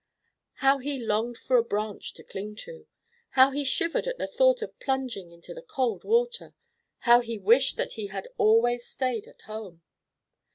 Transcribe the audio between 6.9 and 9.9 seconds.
How he wished that he had always stayed at home!